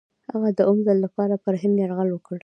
هغه 0.31 0.49
د 0.57 0.59
اووم 0.67 0.79
ځل 0.87 0.97
لپاره 1.05 1.35
پر 1.43 1.53
هند 1.61 1.75
یرغل 1.83 2.09
وکړ. 2.11 2.35